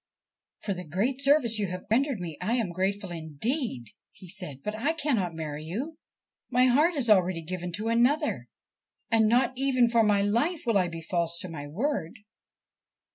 'For 0.65 0.73
the 0.73 0.83
great 0.83 1.21
service 1.21 1.59
you 1.59 1.67
have 1.67 1.85
rendered 1.91 2.19
me 2.19 2.35
I 2.41 2.55
am 2.55 2.71
grateful 2.71 3.11
indeed,' 3.11 3.91
he 4.11 4.27
said;' 4.29 4.63
but 4.63 4.73
I 4.79 4.93
cannot 4.93 5.35
marry 5.35 5.63
you. 5.63 5.99
My 6.49 6.65
heart 6.65 6.95
is 6.95 7.07
already 7.07 7.43
given 7.43 7.71
to 7.73 7.87
another, 7.87 8.47
and 9.11 9.27
not 9.27 9.53
even 9.55 9.89
for 9.91 10.01
my 10.01 10.23
life 10.23 10.63
will 10.65 10.79
I 10.79 10.87
be 10.87 11.01
false 11.01 11.37
to 11.41 11.49
my 11.49 11.67
word.' 11.67 12.15